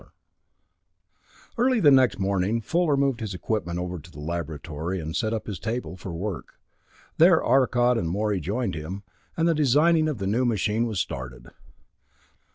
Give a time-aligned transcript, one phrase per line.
[0.01, 0.07] III
[1.59, 5.45] Early the next morning Fuller moved his equipment over to the laboratory and set up
[5.45, 6.59] his table for work.
[7.19, 9.03] There Arcot and Morey joined him,
[9.37, 11.51] and the designing of the new machine was started.